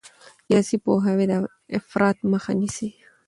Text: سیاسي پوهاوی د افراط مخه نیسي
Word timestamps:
سیاسي 0.45 0.77
پوهاوی 0.83 1.25
د 1.31 1.33
افراط 1.77 2.17
مخه 2.31 2.51
نیسي 2.59 2.89